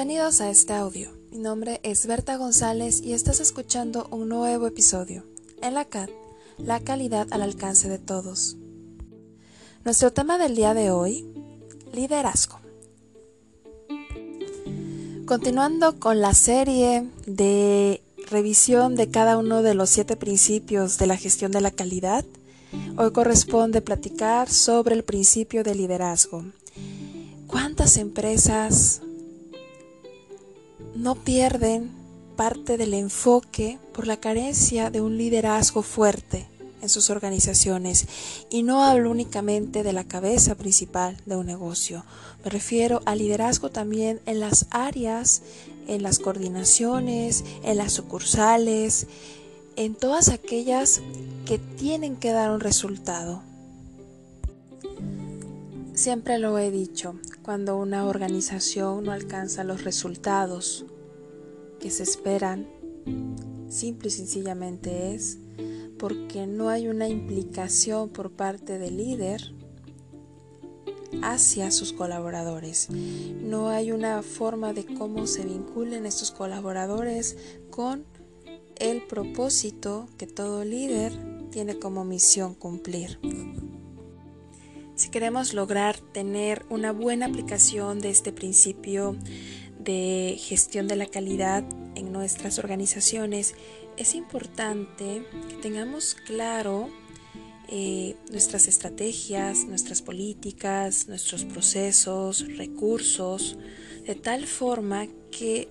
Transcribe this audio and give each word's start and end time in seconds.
Bienvenidos 0.00 0.40
a 0.40 0.48
este 0.48 0.72
audio. 0.72 1.10
Mi 1.30 1.36
nombre 1.36 1.78
es 1.82 2.06
Berta 2.06 2.38
González 2.38 3.02
y 3.02 3.12
estás 3.12 3.38
escuchando 3.38 4.08
un 4.10 4.30
nuevo 4.30 4.66
episodio. 4.66 5.26
En 5.60 5.74
la 5.74 5.86
la 6.56 6.80
calidad 6.80 7.28
al 7.32 7.42
alcance 7.42 7.86
de 7.90 7.98
todos. 7.98 8.56
Nuestro 9.84 10.10
tema 10.10 10.38
del 10.38 10.56
día 10.56 10.72
de 10.72 10.90
hoy, 10.90 11.30
liderazgo. 11.92 12.60
Continuando 15.26 16.00
con 16.00 16.22
la 16.22 16.32
serie 16.32 17.06
de 17.26 18.02
revisión 18.30 18.94
de 18.94 19.10
cada 19.10 19.36
uno 19.36 19.62
de 19.62 19.74
los 19.74 19.90
siete 19.90 20.16
principios 20.16 20.96
de 20.96 21.08
la 21.08 21.18
gestión 21.18 21.52
de 21.52 21.60
la 21.60 21.72
calidad, 21.72 22.24
hoy 22.96 23.12
corresponde 23.12 23.82
platicar 23.82 24.48
sobre 24.48 24.94
el 24.94 25.04
principio 25.04 25.62
de 25.62 25.74
liderazgo. 25.74 26.46
¿Cuántas 27.46 27.98
empresas 27.98 29.02
no 30.94 31.14
pierden 31.14 31.90
parte 32.36 32.76
del 32.76 32.94
enfoque 32.94 33.78
por 33.92 34.06
la 34.06 34.18
carencia 34.18 34.90
de 34.90 35.00
un 35.00 35.18
liderazgo 35.18 35.82
fuerte 35.82 36.46
en 36.82 36.88
sus 36.88 37.10
organizaciones. 37.10 38.06
Y 38.50 38.62
no 38.62 38.84
hablo 38.84 39.10
únicamente 39.10 39.82
de 39.82 39.92
la 39.92 40.04
cabeza 40.04 40.54
principal 40.54 41.16
de 41.26 41.36
un 41.36 41.46
negocio, 41.46 42.04
me 42.44 42.50
refiero 42.50 43.02
al 43.04 43.18
liderazgo 43.18 43.70
también 43.70 44.20
en 44.24 44.40
las 44.40 44.66
áreas, 44.70 45.42
en 45.88 46.02
las 46.02 46.18
coordinaciones, 46.18 47.44
en 47.62 47.76
las 47.76 47.92
sucursales, 47.92 49.06
en 49.76 49.94
todas 49.94 50.30
aquellas 50.30 51.02
que 51.44 51.58
tienen 51.58 52.16
que 52.16 52.32
dar 52.32 52.50
un 52.50 52.60
resultado. 52.60 53.42
Siempre 56.00 56.38
lo 56.38 56.56
he 56.56 56.70
dicho, 56.70 57.16
cuando 57.42 57.76
una 57.76 58.06
organización 58.06 59.04
no 59.04 59.12
alcanza 59.12 59.64
los 59.64 59.84
resultados 59.84 60.86
que 61.78 61.90
se 61.90 62.04
esperan, 62.04 62.66
simple 63.68 64.08
y 64.08 64.10
sencillamente 64.10 65.14
es 65.14 65.36
porque 65.98 66.46
no 66.46 66.70
hay 66.70 66.88
una 66.88 67.06
implicación 67.06 68.08
por 68.08 68.30
parte 68.30 68.78
del 68.78 68.96
líder 68.96 69.52
hacia 71.20 71.70
sus 71.70 71.92
colaboradores. 71.92 72.88
No 72.88 73.68
hay 73.68 73.92
una 73.92 74.22
forma 74.22 74.72
de 74.72 74.86
cómo 74.86 75.26
se 75.26 75.44
vinculen 75.44 76.06
estos 76.06 76.30
colaboradores 76.30 77.36
con 77.68 78.06
el 78.76 79.02
propósito 79.06 80.08
que 80.16 80.26
todo 80.26 80.64
líder 80.64 81.12
tiene 81.50 81.78
como 81.78 82.06
misión 82.06 82.54
cumplir. 82.54 83.18
Si 85.00 85.08
queremos 85.08 85.54
lograr 85.54 85.98
tener 85.98 86.66
una 86.68 86.92
buena 86.92 87.24
aplicación 87.24 88.00
de 88.00 88.10
este 88.10 88.32
principio 88.32 89.16
de 89.78 90.36
gestión 90.38 90.88
de 90.88 90.96
la 90.96 91.06
calidad 91.06 91.64
en 91.94 92.12
nuestras 92.12 92.58
organizaciones, 92.58 93.54
es 93.96 94.14
importante 94.14 95.24
que 95.48 95.54
tengamos 95.62 96.14
claro 96.26 96.90
eh, 97.70 98.14
nuestras 98.30 98.68
estrategias, 98.68 99.64
nuestras 99.64 100.02
políticas, 100.02 101.08
nuestros 101.08 101.46
procesos, 101.46 102.44
recursos, 102.58 103.56
de 104.06 104.16
tal 104.16 104.46
forma 104.46 105.06
que 105.30 105.70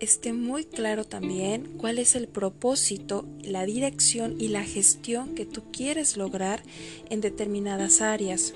esté 0.00 0.32
muy 0.32 0.64
claro 0.64 1.04
también 1.04 1.76
cuál 1.76 1.98
es 1.98 2.14
el 2.14 2.28
propósito, 2.28 3.28
la 3.42 3.66
dirección 3.66 4.40
y 4.40 4.48
la 4.48 4.64
gestión 4.64 5.34
que 5.34 5.44
tú 5.44 5.64
quieres 5.70 6.16
lograr 6.16 6.62
en 7.10 7.20
determinadas 7.20 8.00
áreas. 8.00 8.54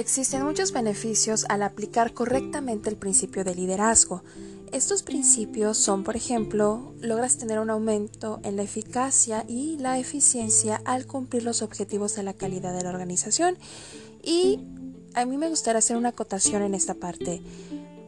Existen 0.00 0.44
muchos 0.44 0.72
beneficios 0.72 1.44
al 1.50 1.62
aplicar 1.62 2.14
correctamente 2.14 2.88
el 2.88 2.96
principio 2.96 3.44
de 3.44 3.54
liderazgo. 3.54 4.22
Estos 4.72 5.02
principios 5.02 5.76
son, 5.76 6.04
por 6.04 6.16
ejemplo, 6.16 6.94
logras 7.02 7.36
tener 7.36 7.58
un 7.58 7.68
aumento 7.68 8.40
en 8.42 8.56
la 8.56 8.62
eficacia 8.62 9.44
y 9.46 9.76
la 9.76 9.98
eficiencia 9.98 10.80
al 10.86 11.06
cumplir 11.06 11.42
los 11.42 11.60
objetivos 11.60 12.16
de 12.16 12.22
la 12.22 12.32
calidad 12.32 12.74
de 12.74 12.82
la 12.82 12.88
organización. 12.88 13.58
Y 14.22 14.60
a 15.12 15.26
mí 15.26 15.36
me 15.36 15.50
gustaría 15.50 15.80
hacer 15.80 15.98
una 15.98 16.08
acotación 16.08 16.62
en 16.62 16.74
esta 16.74 16.94
parte. 16.94 17.42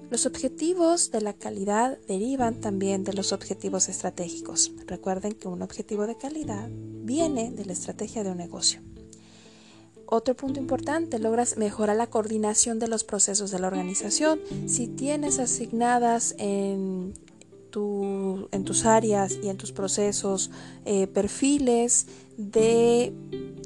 Los 0.09 0.25
objetivos 0.25 1.11
de 1.11 1.21
la 1.21 1.35
calidad 1.35 1.99
derivan 2.09 2.63
también 2.63 3.05
de 3.05 3.13
los 3.13 3.35
objetivos 3.35 3.91
estratégicos. 3.91 4.73
Recuerden 4.87 5.33
que 5.33 5.47
un 5.47 5.61
objetivo 5.61 6.07
de 6.07 6.17
calidad 6.17 6.71
viene 6.71 7.51
de 7.51 7.67
la 7.67 7.75
estrategia 7.75 8.25
de 8.25 8.31
un 8.31 8.39
negocio. 8.39 8.81
Otro 10.15 10.37
punto 10.37 10.61
importante, 10.61 11.19
logras 11.19 11.57
mejorar 11.57 11.97
la 11.97 12.07
coordinación 12.07 12.79
de 12.79 12.87
los 12.87 13.03
procesos 13.03 13.51
de 13.51 13.59
la 13.59 13.69
organización. 13.69 14.43
Si 14.67 14.87
tienes 14.87 15.39
asignadas 15.39 16.35
en, 16.37 17.15
tus 17.71 18.85
áreas 18.85 19.39
y 19.43 19.49
en 19.49 19.57
tus 19.57 19.73
procesos 19.73 20.51
eh, 20.85 21.07
perfiles 21.07 22.09
de 22.37 23.15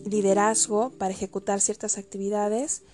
liderazgo 0.09 0.91
para 0.91 1.12
ejecutar 1.12 1.61
ciertas 1.61 1.99
actividades, 1.99 2.84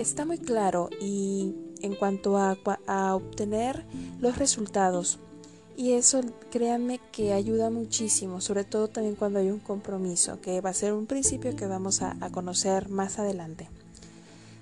está 0.00 0.24
muy 0.24 0.38
claro 0.38 0.90
y 1.00 1.54
en 1.82 1.94
cuanto 1.94 2.36
a, 2.36 2.58
a 2.88 3.14
obtener 3.14 3.84
los 4.18 4.38
resultados 4.38 5.20
y 5.76 5.92
eso, 5.92 6.22
créanme 6.50 7.00
que 7.12 7.34
ayuda 7.34 7.68
muchísimo, 7.68 8.40
sobre 8.40 8.64
todo 8.64 8.88
también 8.88 9.14
cuando 9.14 9.38
hay 9.38 9.50
un 9.50 9.58
compromiso, 9.58 10.40
que 10.40 10.60
va 10.62 10.70
a 10.70 10.74
ser 10.74 10.94
un 10.94 11.06
principio 11.06 11.54
que 11.54 11.66
vamos 11.66 12.00
a, 12.00 12.16
conocer 12.32 12.88
más 12.88 13.18
adelante. 13.18 13.68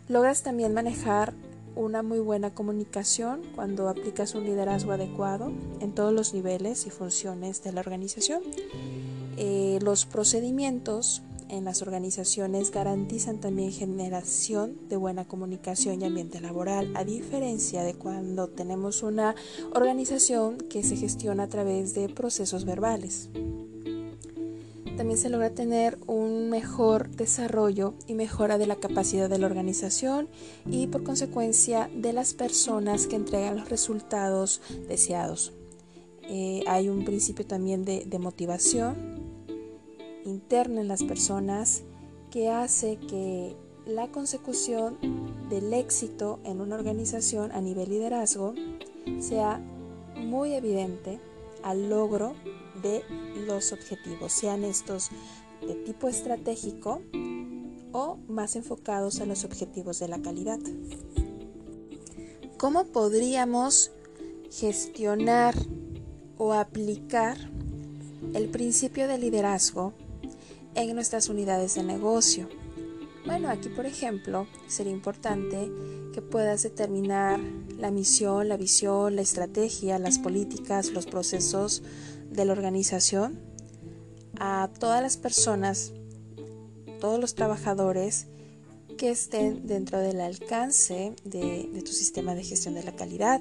Logras 0.08 0.42
también 0.42 0.74
manejar 0.74 1.32
una 1.76 2.02
muy 2.02 2.18
buena 2.18 2.50
comunicación 2.50 3.42
cuando 3.54 3.88
aplicas 3.88 4.34
un 4.34 4.44
liderazgo 4.44 4.92
adecuado 4.92 5.52
en 5.80 5.92
todos 5.92 6.12
los 6.12 6.34
niveles 6.34 6.86
y 6.86 6.90
funciones 6.90 7.62
de 7.62 7.72
la 7.72 7.80
organización. 7.80 8.42
Eh, 9.36 9.78
los 9.82 10.06
procedimientos 10.06 11.22
en 11.48 11.64
las 11.64 11.82
organizaciones 11.82 12.70
garantizan 12.70 13.40
también 13.40 13.72
generación 13.72 14.76
de 14.88 14.96
buena 14.96 15.26
comunicación 15.26 16.00
y 16.00 16.04
ambiente 16.04 16.40
laboral, 16.40 16.92
a 16.96 17.04
diferencia 17.04 17.82
de 17.82 17.94
cuando 17.94 18.48
tenemos 18.48 19.02
una 19.02 19.34
organización 19.74 20.58
que 20.58 20.82
se 20.82 20.96
gestiona 20.96 21.44
a 21.44 21.48
través 21.48 21.94
de 21.94 22.08
procesos 22.08 22.64
verbales. 22.64 23.30
También 24.96 25.18
se 25.18 25.28
logra 25.28 25.50
tener 25.50 25.98
un 26.06 26.50
mejor 26.50 27.10
desarrollo 27.10 27.94
y 28.06 28.14
mejora 28.14 28.58
de 28.58 28.68
la 28.68 28.76
capacidad 28.76 29.28
de 29.28 29.38
la 29.38 29.46
organización 29.46 30.28
y 30.70 30.86
por 30.86 31.02
consecuencia 31.02 31.90
de 31.96 32.12
las 32.12 32.32
personas 32.32 33.08
que 33.08 33.16
entregan 33.16 33.56
los 33.56 33.68
resultados 33.68 34.60
deseados. 34.88 35.52
Eh, 36.22 36.62
hay 36.68 36.88
un 36.88 37.04
principio 37.04 37.44
también 37.44 37.84
de 37.84 38.18
motivación 38.20 39.23
interna 40.24 40.80
en 40.80 40.88
las 40.88 41.02
personas 41.02 41.82
que 42.30 42.50
hace 42.50 42.96
que 42.96 43.56
la 43.86 44.08
consecución 44.08 44.98
del 45.48 45.72
éxito 45.72 46.40
en 46.44 46.60
una 46.60 46.76
organización 46.76 47.52
a 47.52 47.60
nivel 47.60 47.90
liderazgo 47.90 48.54
sea 49.20 49.60
muy 50.16 50.54
evidente 50.54 51.20
al 51.62 51.88
logro 51.88 52.34
de 52.82 53.02
los 53.46 53.72
objetivos, 53.72 54.32
sean 54.32 54.64
estos 54.64 55.10
de 55.66 55.74
tipo 55.74 56.08
estratégico 56.08 57.02
o 57.92 58.18
más 58.28 58.56
enfocados 58.56 59.20
a 59.20 59.26
los 59.26 59.44
objetivos 59.44 59.98
de 59.98 60.08
la 60.08 60.20
calidad. 60.20 60.58
¿Cómo 62.58 62.84
podríamos 62.86 63.92
gestionar 64.50 65.54
o 66.36 66.52
aplicar 66.52 67.36
el 68.34 68.48
principio 68.48 69.06
de 69.06 69.18
liderazgo 69.18 69.92
en 70.74 70.94
nuestras 70.94 71.28
unidades 71.28 71.74
de 71.74 71.82
negocio. 71.82 72.48
Bueno, 73.26 73.48
aquí 73.48 73.68
por 73.70 73.86
ejemplo 73.86 74.46
sería 74.66 74.92
importante 74.92 75.70
que 76.12 76.20
puedas 76.20 76.62
determinar 76.62 77.40
la 77.78 77.90
misión, 77.90 78.48
la 78.48 78.56
visión, 78.56 79.16
la 79.16 79.22
estrategia, 79.22 79.98
las 79.98 80.18
políticas, 80.18 80.90
los 80.90 81.06
procesos 81.06 81.82
de 82.30 82.44
la 82.44 82.52
organización 82.52 83.40
a 84.38 84.68
todas 84.78 85.00
las 85.00 85.16
personas, 85.16 85.92
todos 87.00 87.18
los 87.18 87.34
trabajadores 87.34 88.26
que 88.98 89.10
estén 89.10 89.66
dentro 89.66 89.98
del 89.98 90.20
alcance 90.20 91.14
de, 91.24 91.68
de 91.72 91.82
tu 91.82 91.92
sistema 91.92 92.34
de 92.34 92.44
gestión 92.44 92.74
de 92.74 92.82
la 92.82 92.94
calidad 92.94 93.40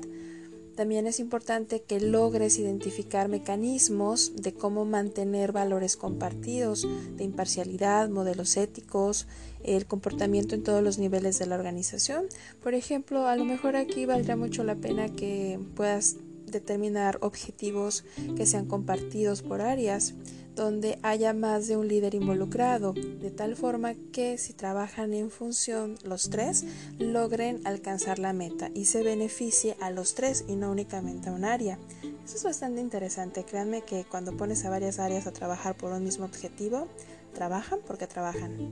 también 0.76 1.08
es 1.08 1.20
importante 1.20 1.82
que 1.82 2.00
logres 2.00 2.58
identificar 2.58 3.30
mecanismos 3.30 4.34
de 4.36 4.54
cómo 4.54 4.86
mantener 4.86 5.52
valores 5.52 5.98
compartidos, 5.98 6.88
de 7.16 7.24
imparcialidad, 7.24 8.10
modelos 8.10 8.58
éticos, 8.58 9.28
el 9.64 9.86
comportamiento 9.86 10.56
en 10.56 10.64
todos 10.64 10.84
los 10.84 10.98
niveles 10.98 11.40
de 11.40 11.46
la 11.46 11.56
organización. 11.56 12.26
Por 12.62 12.74
ejemplo, 12.74 13.28
a 13.28 13.36
lo 13.36 13.46
mejor 13.46 13.76
aquí 13.76 14.06
valdría 14.06 14.36
mucho 14.36 14.64
la 14.64 14.76
pena 14.76 15.10
que 15.10 15.60
puedas 15.76 16.18
determinar 16.48 17.18
objetivos 17.22 18.04
que 18.36 18.46
sean 18.46 18.66
compartidos 18.66 19.42
por 19.42 19.62
áreas, 19.62 20.14
donde 20.56 21.00
haya 21.02 21.34
más 21.34 21.68
de 21.68 21.78
un 21.78 21.88
líder 21.88 22.16
involucrado, 22.16 22.94
de 22.94 23.32
tal 23.32 23.56
forma 23.56 23.96
que 24.12 24.38
si 24.38 24.54
trabajan 24.54 25.14
en 25.14 25.32
función 25.32 25.98
los 26.04 26.30
tres, 26.30 26.66
logren 27.00 27.62
alcanzar 27.66 28.20
la 28.20 28.34
meta 28.34 28.70
y 28.74 28.86
se 28.86 29.04
beneficie 29.04 29.76
a 29.82 29.90
los 29.90 30.16
tres 30.16 30.46
y 30.48 30.56
no 30.56 30.72
únicamente 30.72 31.30
a 31.30 31.34
un 31.34 31.46
área. 31.46 31.80
Eso 32.26 32.38
es 32.38 32.44
bastante 32.44 32.82
interesante, 32.82 33.44
créanme 33.44 33.82
que 33.82 34.06
cuando 34.06 34.36
pones 34.38 34.64
a 34.66 34.70
varias 34.70 35.00
áreas 35.00 35.28
a 35.28 35.34
trabajar 35.34 35.76
por 35.76 35.92
un 35.92 36.04
mismo 36.04 36.26
objetivo, 36.26 36.88
trabajan 37.34 37.80
porque 37.86 38.08
trabajan. 38.08 38.72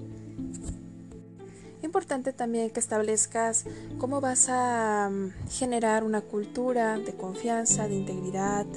Importante 1.84 2.32
también 2.32 2.70
que 2.70 2.80
establezcas 2.80 3.66
cómo 3.98 4.22
vas 4.22 4.48
a 4.50 5.10
mm, 5.12 5.50
generar 5.50 6.04
una 6.04 6.22
cultura 6.22 6.98
de 6.98 7.14
confianza, 7.14 7.88
de 7.88 7.96
integridad, 7.96 8.68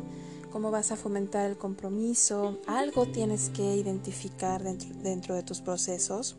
cómo 0.55 0.71
vas 0.71 0.93
a 0.93 0.97
fomentar 0.97 1.51
el 1.51 1.57
compromiso. 1.57 2.61
Algo 2.69 3.07
tienes 3.07 3.49
que 3.49 3.75
identificar 3.75 4.63
dentro, 4.63 5.35
de 5.35 5.43
tus 5.43 5.61
procesos 5.61 6.37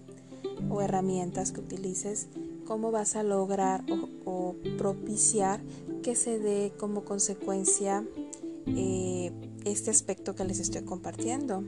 o 0.70 0.82
herramientas 0.82 1.52
que 1.52 1.60
utilices, 1.60 2.30
cómo 2.66 2.92
vas 2.92 3.18
a 3.18 3.24
lograr 3.24 3.84
o, 4.24 4.56
propiciar 4.78 5.60
que 6.02 6.16
se 6.16 6.40
dé 6.40 6.72
como 6.80 7.04
consecuencia 7.04 8.06
eh, 8.68 9.34
este 9.66 9.92
aspecto 9.92 10.34
que 10.34 10.46
les 10.46 10.62
estoy 10.62 10.84
compartiendo. 10.84 11.66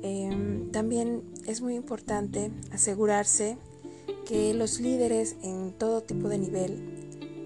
Em, 0.00 0.70
también 0.70 1.24
es 1.46 1.60
muy 1.60 1.74
importante 1.74 2.52
asegurarse 2.72 3.58
que 4.24 4.54
los 4.54 4.80
líderes 4.80 5.36
en 5.42 5.74
todo 5.76 6.02
tipo 6.02 6.30
de 6.30 6.38
nivel 6.38 6.96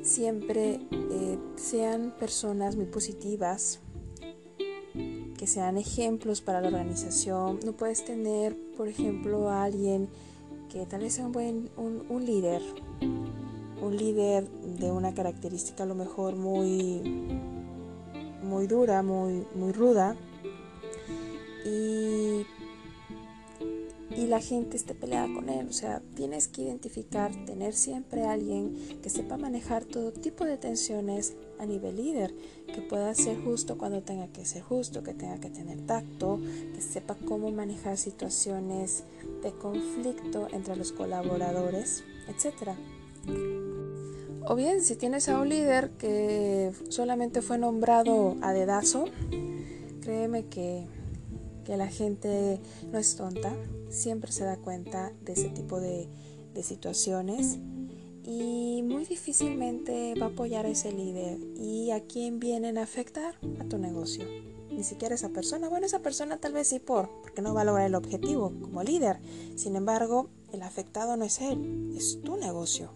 siempre 0.03 0.79
eh, 0.93 1.39
sean 1.57 2.15
personas 2.17 2.77
muy 2.77 2.87
positivas, 2.87 3.81
que 5.41 5.47
sean 5.47 5.79
ejemplos 5.79 6.43
para 6.43 6.61
la 6.61 6.69
organización. 6.69 7.61
No 7.65 7.73
puedes 7.73 8.05
tener, 8.05 8.55
por 8.77 8.89
ejemplo, 8.89 9.49
a 9.49 9.65
alguien 9.65 10.11
que 10.71 10.85
tal 10.85 11.01
vez 11.01 11.15
sea 11.15 11.25
un 11.25 11.33
buen 11.33 11.71
un, 11.79 12.27
líder, 12.27 12.61
un 13.81 13.97
líder 13.97 14.47
de 14.51 14.93
una 14.93 15.15
característica 15.15 15.85
a 15.85 15.87
lo 15.87 15.95
mejor 15.95 16.37
muy 16.37 17.01
muy 18.43 18.67
dura, 18.67 19.03
muy 19.03 19.47
muy 19.55 19.73
ruda 19.73 20.15
y 21.65 22.45
y 24.15 24.27
la 24.27 24.41
gente 24.41 24.77
esté 24.77 24.95
peleada 24.95 25.33
con 25.33 25.49
él. 25.49 25.69
O 25.69 25.73
sea, 25.73 26.03
tienes 26.17 26.49
que 26.49 26.63
identificar, 26.63 27.33
tener 27.47 27.73
siempre 27.73 28.27
alguien 28.27 28.77
que 29.03 29.09
sepa 29.09 29.39
manejar 29.39 29.87
todo 29.87 30.13
tipo 30.13 30.45
de 30.45 30.59
tensiones 30.59 31.35
a 31.61 31.67
nivel 31.67 31.97
líder, 31.97 32.35
que 32.67 32.81
pueda 32.81 33.15
ser 33.15 33.41
justo 33.43 33.79
cuando 33.79 34.03
tenga 34.03 34.29
que 34.29 34.45
ser 34.45 34.63
justo, 34.63 35.03
que 35.03 35.15
tenga 35.15 35.39
que 35.39 35.51
tener 35.51 35.81
tacto, 35.87 36.41
que 36.75 36.81
sepa 36.81 37.17
cómo 37.27 37.51
manejar 37.53 37.97
situaciones 37.97 39.05
de 39.43 39.53
conflicto 39.53 40.49
entre 40.53 40.77
los 40.77 40.93
colaboradores, 40.93 42.03
etc. 42.29 42.71
O 44.47 44.57
bien, 44.57 44.83
si 44.83 44.97
tienes 44.97 45.29
a 45.29 45.39
un 45.39 45.49
líder 45.49 45.91
que 45.93 46.73
solamente 46.89 47.43
fue 47.43 47.59
nombrado 47.59 48.37
a 48.41 48.53
dedazo, 48.53 49.05
créeme 50.01 50.47
que, 50.47 50.87
que 51.65 51.77
la 51.77 51.89
gente 51.89 52.59
no 52.91 52.99
es 52.99 53.17
tonta 53.17 53.55
siempre 53.91 54.33
se 54.33 54.45
da 54.45 54.57
cuenta 54.57 55.13
de 55.23 55.33
ese 55.33 55.51
tipo 55.51 55.81
de, 55.81 56.09
situaciones 56.63 57.59
y 58.25 58.83
muy 58.83 59.05
difícilmente 59.05 60.15
va 60.21 60.27
a 60.27 60.29
apoyar 60.31 60.67
a 60.67 60.71
ese 60.71 60.93
líder. 60.93 61.39
¿Y 61.57 61.91
a 61.91 62.01
quién 62.05 62.39
vienen 62.41 62.79
a 62.79 62.83
afectar? 62.83 63.37
A 63.59 63.65
tu 63.65 63.79
negocio. 63.79 64.25
Ni 64.71 64.85
siquiera 64.85 65.15
esa 65.15 65.31
persona. 65.31 65.69
Bueno, 65.69 65.87
esa 65.87 66.01
persona 66.01 66.39
tal 66.39 66.53
vez 66.53 66.69
sí 66.69 66.79
por, 66.79 67.11
porque 67.23 67.43
no 67.43 67.55
va 67.55 67.63
a 67.63 67.65
lograr 67.65 67.87
el 67.87 67.95
objetivo 67.95 68.53
como 68.61 68.83
líder. 68.83 69.21
Sin 69.57 69.77
embargo, 69.77 70.29
el 70.53 70.63
afectado 70.63 71.17
no 71.17 71.25
es 71.25 71.41
él, 71.41 71.93
es 71.97 72.21
tu 72.23 72.37
negocio. 72.37 72.93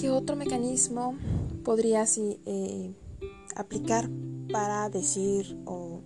¿Qué 0.00 0.10
otro 0.10 0.36
mecanismo 0.36 1.16
podrías 1.64 2.18
eh, 2.18 2.92
aplicar 3.56 4.08
para 4.52 4.88
decir 4.88 5.58
o 5.64 6.02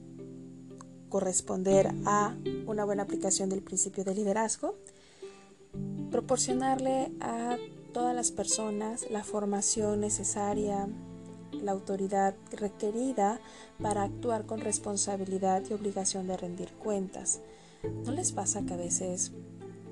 corresponder 1.11 1.91
a 2.07 2.35
una 2.67 2.85
buena 2.85 3.03
aplicación 3.03 3.51
del 3.51 3.63
principio 3.63 4.05
de 4.05 4.15
liderazgo, 4.15 4.77
proporcionarle 6.11 7.13
a 7.21 7.57
todas 7.93 8.15
las 8.15 8.31
personas 8.31 9.11
la 9.11 9.25
formación 9.25 10.01
necesaria, 10.01 10.89
la 11.53 11.73
autoridad 11.73 12.35
requerida 12.53 13.41
para 13.81 14.05
actuar 14.05 14.47
con 14.47 14.61
responsabilidad 14.61 15.63
y 15.69 15.73
obligación 15.73 16.27
de 16.27 16.37
rendir 16.37 16.73
cuentas. 16.73 17.41
¿No 18.05 18.13
les 18.13 18.33
pasa 18.33 18.63
que 18.63 18.75
a 18.75 18.77
veces, 18.77 19.33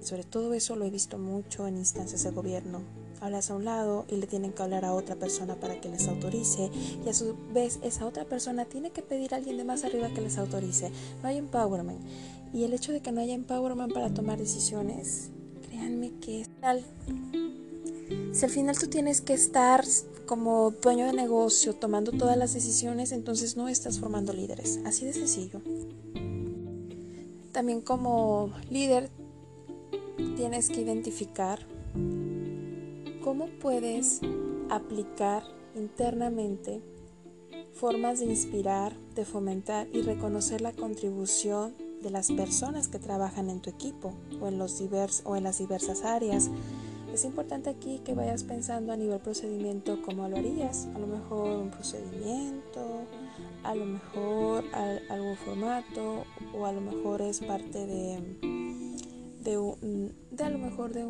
sobre 0.01 0.25
todo 0.25 0.55
eso 0.55 0.77
lo 0.77 0.85
he 0.85 0.91
visto 0.91 1.19
mucho 1.19 1.67
en 1.67 1.77
instancias 1.77 2.23
de 2.23 2.31
gobierno, 2.31 2.83
hablas 3.21 3.51
a 3.51 3.57
un 3.57 3.65
lado 3.65 4.05
y 4.09 4.17
le 4.17 4.27
tienen 4.27 4.53
que 4.53 4.63
hablar 4.63 4.85
a 4.85 4.95
otra 4.95 5.17
persona 5.17 5.57
para 5.57 5.81
que 5.81 5.89
les 5.89 6.07
autorice 6.07 6.71
y 7.05 7.09
a 7.09 7.15
su 7.15 7.37
vez 7.53 7.81
esa 7.83 8.07
otra 8.07 8.25
persona 8.25 8.65
tiene 8.65 8.91
que 8.91 9.03
pedir 9.03 9.35
a 9.35 9.39
alguien 9.39 9.57
de 9.57 9.65
más 9.65 9.85
arriba 9.85 10.09
que 10.11 10.21
les 10.21 10.39
autorice. 10.39 10.93
No 11.23 11.29
hay 11.29 11.39
empowerment. 11.39 12.01
Y 12.53 12.65
el 12.65 12.73
hecho 12.73 12.93
de 12.93 13.01
que 13.01 13.13
no 13.13 13.21
haya 13.21 13.35
empowerment 13.35 13.93
para 13.93 14.15
tomar 14.15 14.39
decisiones, 14.39 15.31
créanme 15.79 16.13
que 16.21 16.41
es 16.43 16.49
tal. 16.61 16.85
Si 18.33 18.45
al 18.45 18.51
final 18.51 18.79
tú 18.79 18.89
tienes 18.89 19.21
que 19.21 19.35
estar 19.35 19.85
como 20.27 20.71
dueño 20.71 21.07
de 21.07 21.13
negocio 21.13 21.75
tomando 21.75 22.13
todas 22.13 22.37
las 22.37 22.53
decisiones, 22.53 23.13
entonces 23.13 23.57
no 23.57 23.69
estás 23.69 23.99
formando 23.99 24.33
líderes. 24.33 24.81
Así 24.85 25.07
de 25.07 25.13
sencillo. 25.13 25.61
También 27.53 27.81
como 27.81 28.53
líder 28.71 29.11
tienes 30.37 30.69
que 30.69 30.83
identificar 30.83 31.67
¿Cómo 33.23 33.49
puedes 33.61 34.21
aplicar 34.71 35.43
internamente 35.75 36.81
formas 37.73 38.21
de 38.21 38.27
inspirar, 38.27 38.97
de 39.15 39.25
fomentar 39.25 39.87
y 39.93 40.03
reconocer 40.03 40.61
la 40.61 40.73
contribución 40.73 41.75
de 42.03 42.11
las 42.11 42.31
personas 42.31 42.89
que 42.89 42.99
trabajan 42.99 43.51
en 43.51 43.61
tu 43.61 43.71
equipo 43.71 44.15
o 44.41 44.49
en, 44.49 44.59
los 44.59 44.79
divers, 44.79 45.23
o 45.25 45.37
en 45.37 45.45
las 45.45 45.59
diversas 45.59 46.05
áreas? 46.05 46.51
Es 47.13 47.25
importante 47.25 47.71
aquí 47.71 48.01
que 48.05 48.15
vayas 48.15 48.45
pensando 48.45 48.93
a 48.93 48.97
nivel 48.97 49.21
procedimiento 49.21 50.01
cómo 50.03 50.29
lo 50.29 50.37
harías. 50.37 50.89
A 50.95 50.99
lo 50.99 51.07
mejor 51.07 51.57
un 51.57 51.71
procedimiento, 51.71 53.03
a 53.65 53.75
lo 53.75 53.87
mejor 53.87 54.65
algún 55.09 55.37
formato 55.37 56.25
o 56.55 56.67
a 56.67 56.73
lo 56.73 56.81
mejor 56.81 57.23
es 57.23 57.41
parte 57.41 57.87
de 57.87 58.59
de, 59.49 60.45
a 60.45 60.51
lo 60.51 60.59
mejor 60.59 60.93
de, 60.93 61.01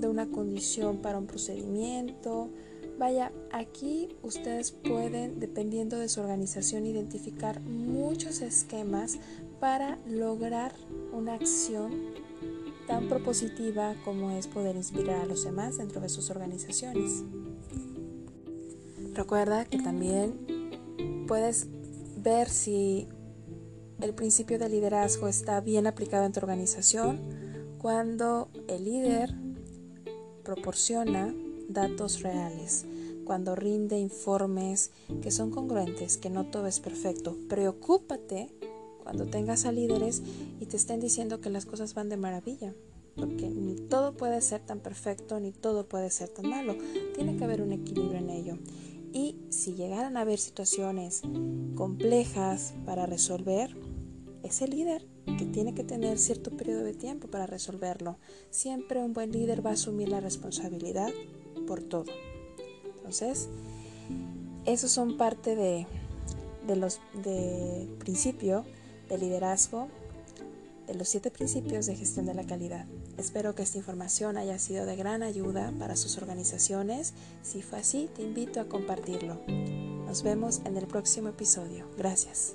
de 0.00 0.08
una 0.08 0.26
condición 0.26 0.98
para 0.98 1.18
un 1.18 1.26
procedimiento. 1.26 2.50
Vaya, 2.98 3.32
aquí 3.50 4.08
ustedes 4.22 4.70
pueden, 4.70 5.40
dependiendo 5.40 5.98
de 5.98 6.08
su 6.08 6.20
organización, 6.20 6.86
identificar 6.86 7.60
muchos 7.60 8.40
esquemas 8.40 9.18
para 9.64 9.98
lograr 10.06 10.74
una 11.10 11.32
acción 11.32 11.90
tan 12.86 13.08
propositiva 13.08 13.94
como 14.04 14.30
es 14.32 14.46
poder 14.46 14.76
inspirar 14.76 15.22
a 15.22 15.24
los 15.24 15.42
demás 15.42 15.78
dentro 15.78 16.02
de 16.02 16.10
sus 16.10 16.28
organizaciones. 16.28 17.24
Recuerda 19.14 19.64
que 19.64 19.78
también 19.78 21.24
puedes 21.26 21.66
ver 22.18 22.50
si 22.50 23.08
el 24.02 24.12
principio 24.12 24.58
de 24.58 24.68
liderazgo 24.68 25.28
está 25.28 25.62
bien 25.62 25.86
aplicado 25.86 26.26
en 26.26 26.32
tu 26.32 26.40
organización 26.40 27.18
cuando 27.78 28.50
el 28.68 28.84
líder 28.84 29.34
proporciona 30.42 31.34
datos 31.70 32.20
reales, 32.20 32.84
cuando 33.24 33.56
rinde 33.56 33.98
informes 33.98 34.90
que 35.22 35.30
son 35.30 35.50
congruentes, 35.50 36.18
que 36.18 36.28
no 36.28 36.50
todo 36.50 36.66
es 36.66 36.80
perfecto. 36.80 37.38
Preocúpate 37.48 38.50
cuando 39.04 39.26
tengas 39.26 39.66
a 39.66 39.72
líderes 39.72 40.22
y 40.60 40.66
te 40.66 40.76
estén 40.76 40.98
diciendo 40.98 41.40
que 41.40 41.50
las 41.50 41.66
cosas 41.66 41.94
van 41.94 42.08
de 42.08 42.16
maravilla, 42.16 42.74
porque 43.14 43.48
ni 43.48 43.76
todo 43.76 44.16
puede 44.16 44.40
ser 44.40 44.60
tan 44.62 44.80
perfecto 44.80 45.38
ni 45.38 45.52
todo 45.52 45.86
puede 45.86 46.10
ser 46.10 46.30
tan 46.30 46.48
malo. 46.48 46.74
Tiene 47.14 47.36
que 47.36 47.44
haber 47.44 47.62
un 47.62 47.72
equilibrio 47.72 48.18
en 48.18 48.30
ello. 48.30 48.58
Y 49.12 49.36
si 49.50 49.74
llegaran 49.74 50.16
a 50.16 50.22
haber 50.22 50.40
situaciones 50.40 51.22
complejas 51.76 52.74
para 52.84 53.06
resolver, 53.06 53.76
ese 54.42 54.66
líder 54.66 55.06
que 55.38 55.46
tiene 55.46 55.74
que 55.74 55.84
tener 55.84 56.18
cierto 56.18 56.50
periodo 56.50 56.82
de 56.82 56.94
tiempo 56.94 57.28
para 57.28 57.46
resolverlo. 57.46 58.18
Siempre 58.50 59.00
un 59.00 59.12
buen 59.12 59.30
líder 59.30 59.64
va 59.64 59.70
a 59.70 59.74
asumir 59.74 60.08
la 60.08 60.20
responsabilidad 60.20 61.10
por 61.66 61.82
todo. 61.82 62.10
Entonces, 62.96 63.48
esos 64.66 64.90
son 64.90 65.16
parte 65.16 65.54
de, 65.54 65.86
de 66.66 66.76
los 66.76 67.00
de 67.22 67.88
principio 67.98 68.64
de 69.08 69.18
liderazgo, 69.18 69.88
de 70.86 70.94
los 70.94 71.08
siete 71.08 71.30
principios 71.30 71.86
de 71.86 71.96
gestión 71.96 72.26
de 72.26 72.34
la 72.34 72.44
calidad. 72.44 72.86
Espero 73.16 73.54
que 73.54 73.62
esta 73.62 73.78
información 73.78 74.36
haya 74.36 74.58
sido 74.58 74.86
de 74.86 74.96
gran 74.96 75.22
ayuda 75.22 75.72
para 75.78 75.96
sus 75.96 76.18
organizaciones. 76.18 77.14
Si 77.42 77.62
fue 77.62 77.78
así, 77.78 78.10
te 78.14 78.22
invito 78.22 78.60
a 78.60 78.68
compartirlo. 78.68 79.40
Nos 80.06 80.22
vemos 80.22 80.60
en 80.64 80.76
el 80.76 80.86
próximo 80.86 81.28
episodio. 81.28 81.86
Gracias. 81.96 82.54